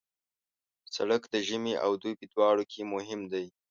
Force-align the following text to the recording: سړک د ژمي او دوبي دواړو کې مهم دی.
سړک 0.95 1.23
د 1.33 1.35
ژمي 1.47 1.73
او 1.85 1.91
دوبي 2.01 2.25
دواړو 2.33 2.63
کې 2.71 2.81
مهم 2.93 3.21
دی. 3.31 3.45